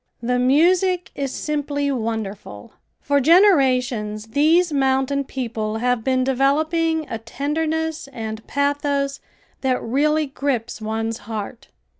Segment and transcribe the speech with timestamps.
[0.19, 2.73] The music is simply wonderful.
[3.01, 9.19] For generations these mountain people have been developing a tenderness and pathos
[9.61, 11.67] that really grips one's heart.